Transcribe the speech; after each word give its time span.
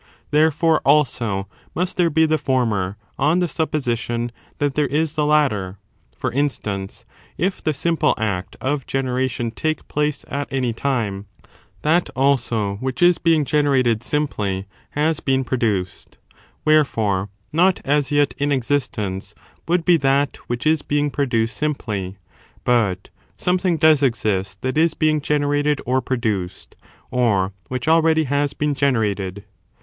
Therefore, 0.31 0.79
or^sion, 0.81 0.81
also, 0.87 1.47
must 1.75 1.95
there 1.95 2.09
be 2.09 2.25
the 2.25 2.39
former 2.39 2.97
on 3.19 3.37
the 3.39 3.45
supposi 3.45 3.93
posean'^mte 3.93 3.97
tion 3.99 4.31
that 4.57 4.73
there 4.73 4.87
is 4.87 5.13
the 5.13 5.27
latter; 5.27 5.77
for 6.17 6.31
instance, 6.31 7.05
if 7.37 7.61
the 7.63 7.69
JJ^eV;° 7.69 7.73
""^ 7.75 7.77
simple 7.79 8.15
act 8.17 8.57
of 8.59 8.87
generation 8.87 9.51
take 9.51 9.87
place 9.87 10.25
at 10.27 10.47
any 10.49 10.73
time, 10.73 11.27
that 11.83 12.09
also 12.15 12.77
which 12.77 13.03
is 13.03 13.19
being 13.19 13.45
generated 13.45 14.01
simply 14.01 14.65
has 14.97 15.19
been 15.19 15.43
produced. 15.43 16.17
Wherefore, 16.65 17.29
not 17.53 17.79
as 17.85 18.11
yet 18.11 18.33
in 18.39 18.51
existence 18.51 19.35
would 19.67 19.85
be 19.85 19.97
that 19.97 20.37
which 20.47 20.65
is 20.65 20.81
being 20.81 21.11
produced 21.11 21.55
simply; 21.55 22.17
but 22.63 23.11
something 23.37 23.77
does 23.77 24.01
exist 24.01 24.63
that 24.63 24.79
is 24.79 24.95
being 24.95 25.21
generated 25.21 25.79
or 25.85 26.01
produced, 26.01 26.75
or 27.11 27.53
which 27.67 27.87
already 27.87 28.23
has 28.23 28.53
been 28.53 28.73
generated. 28.73 29.43